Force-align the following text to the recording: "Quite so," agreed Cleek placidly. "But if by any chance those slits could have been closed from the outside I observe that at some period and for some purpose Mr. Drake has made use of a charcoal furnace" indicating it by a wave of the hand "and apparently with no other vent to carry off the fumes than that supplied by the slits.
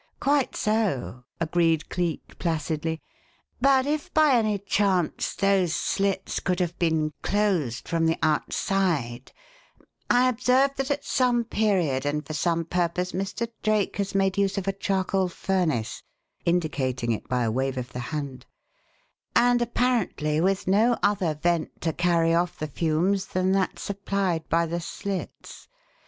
"Quite 0.19 0.55
so," 0.55 1.25
agreed 1.39 1.87
Cleek 1.91 2.39
placidly. 2.39 3.03
"But 3.59 3.85
if 3.85 4.11
by 4.15 4.31
any 4.31 4.57
chance 4.57 5.35
those 5.35 5.75
slits 5.75 6.39
could 6.39 6.59
have 6.59 6.75
been 6.79 7.13
closed 7.21 7.87
from 7.87 8.07
the 8.07 8.17
outside 8.23 9.31
I 10.09 10.27
observe 10.27 10.71
that 10.77 10.89
at 10.89 11.05
some 11.05 11.43
period 11.43 12.07
and 12.07 12.25
for 12.25 12.33
some 12.33 12.65
purpose 12.65 13.11
Mr. 13.11 13.47
Drake 13.61 13.97
has 13.97 14.15
made 14.15 14.39
use 14.39 14.57
of 14.57 14.67
a 14.67 14.73
charcoal 14.73 15.27
furnace" 15.29 16.01
indicating 16.45 17.11
it 17.11 17.29
by 17.29 17.43
a 17.43 17.51
wave 17.51 17.77
of 17.77 17.93
the 17.93 17.99
hand 18.09 18.47
"and 19.35 19.61
apparently 19.61 20.41
with 20.41 20.65
no 20.67 20.97
other 21.03 21.35
vent 21.35 21.79
to 21.81 21.93
carry 21.93 22.33
off 22.33 22.57
the 22.57 22.65
fumes 22.65 23.27
than 23.27 23.51
that 23.51 23.77
supplied 23.77 24.49
by 24.49 24.65
the 24.65 24.79
slits. 24.81 25.67